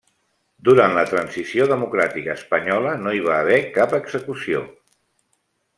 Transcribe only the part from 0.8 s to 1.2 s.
la